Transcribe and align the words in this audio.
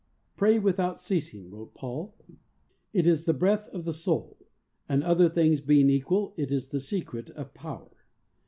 "Pray 0.35 0.57
without 0.57 0.99
ceasing," 0.99 1.51
wrote 1.51 1.75
Paul. 1.75 2.15
It 2.91 3.05
is 3.05 3.25
the 3.25 3.35
breath 3.35 3.67
of 3.67 3.85
the 3.85 3.93
soul, 3.93 4.39
and 4.89 5.03
other 5.03 5.29
things 5.29 5.61
being 5.61 5.91
equal, 5.91 6.33
it 6.37 6.51
is 6.51 6.69
the 6.69 6.79
secret 6.79 7.29
of 7.29 7.53
power. 7.53 7.91